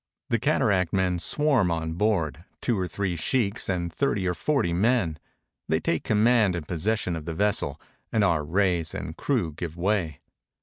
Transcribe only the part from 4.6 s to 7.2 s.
men. They take command and possession